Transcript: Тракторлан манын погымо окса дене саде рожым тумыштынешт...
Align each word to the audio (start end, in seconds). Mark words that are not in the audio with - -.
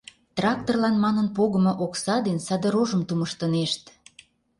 Тракторлан 0.35 0.95
манын 1.03 1.27
погымо 1.35 1.73
окса 1.85 2.15
дене 2.25 2.41
саде 2.47 2.67
рожым 2.73 3.01
тумыштынешт... 3.07 3.83